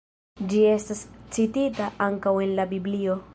Ĝi 0.53 0.61
estas 0.69 1.03
citita 1.37 1.91
ankaŭ 2.07 2.35
en 2.47 2.57
la 2.63 2.67
Biblio. 2.75 3.21